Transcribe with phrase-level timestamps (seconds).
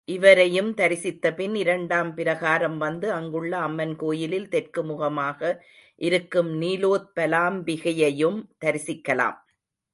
[0.07, 5.39] இவரையும் தரிசித்தபின் இரண்டாம் பிரகாரம் வந்து அங்குள்ள அம்மன் கோயிலில் தெற்கு முகமாக
[6.01, 9.37] இருக்கும் நீலோத்பலாம்பிகையையும் தரிசிக்கலாம்.